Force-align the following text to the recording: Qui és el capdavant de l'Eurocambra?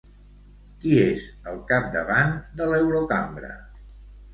Qui 0.83 0.95
és 1.01 1.27
el 1.53 1.61
capdavant 1.73 2.37
de 2.59 2.73
l'Eurocambra? 2.75 3.57